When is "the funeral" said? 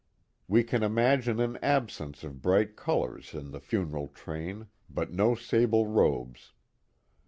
3.51-4.07